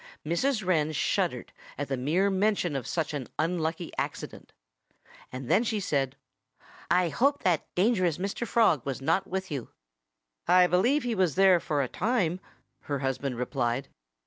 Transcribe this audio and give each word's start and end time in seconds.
Mrs. 0.25 0.65
Wren 0.65 0.91
shuddered 0.93 1.53
at 1.77 1.87
the 1.87 1.95
mere 1.95 2.31
mention 2.31 2.75
of 2.75 2.87
such 2.87 3.13
an 3.13 3.27
unlucky 3.37 3.91
accident. 3.99 4.51
And 5.31 5.47
then 5.47 5.63
she 5.63 5.79
said: 5.79 6.15
"I 6.89 7.09
hope 7.09 7.43
that 7.43 7.67
dangerous 7.75 8.17
Mr. 8.17 8.47
Frog 8.47 8.83
was 8.83 8.99
not 8.99 9.27
with 9.27 9.51
you." 9.51 9.69
"I 10.47 10.65
believe 10.65 11.03
he 11.03 11.13
was 11.13 11.35
there 11.35 11.59
for 11.59 11.83
a 11.83 11.87
time," 11.87 12.39
her 12.85 12.97
husband 12.97 13.37
replied. 13.37 13.89